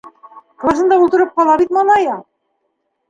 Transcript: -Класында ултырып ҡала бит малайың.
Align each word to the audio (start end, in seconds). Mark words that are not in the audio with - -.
-Класында 0.63 0.97
ултырып 1.03 1.35
ҡала 1.41 1.59
бит 1.63 1.77
малайың. 1.79 2.21